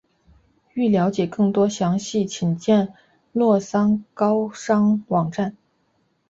[0.73, 2.91] 欲了解更多信息请见
[3.33, 5.55] 洛桑高商网站。